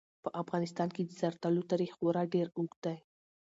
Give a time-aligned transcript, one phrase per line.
[0.23, 2.97] په افغانستان کې د زردالو تاریخ خورا ډېر اوږد دی.